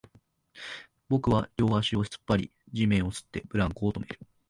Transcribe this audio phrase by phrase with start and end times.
[1.09, 4.19] 僕は両足を突っ張り、地面を擦って、ブランコを止める